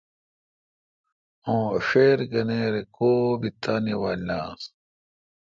اوں 1.47 1.67
ݭیر 1.87 2.19
گنیر 2.31 2.73
کو 2.95 3.11
بی 3.39 3.49
تانے 3.61 3.93
وال 4.01 4.19
ن 4.27 4.29
آس۔ 4.49 4.63